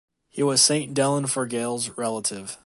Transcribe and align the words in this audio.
He 0.29 0.41
was 0.41 0.63
St. 0.63 0.95
Dallan 0.97 1.25
Forgaill’s 1.29 1.95
relative. 1.95 2.57